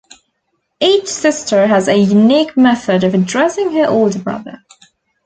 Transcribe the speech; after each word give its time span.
Each 0.79 1.05
sister 1.09 1.67
has 1.67 1.87
a 1.87 1.95
unique 1.95 2.57
method 2.57 3.03
of 3.03 3.13
addressing 3.13 3.73
her 3.73 3.85
older 3.87 4.17
brother. 4.17 4.57